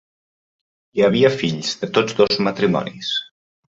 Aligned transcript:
Hi 0.97 1.05
havia 1.09 1.33
fills 1.43 1.79
de 1.85 1.93
tots 2.01 2.21
dos 2.25 2.43
matrimonis. 2.51 3.17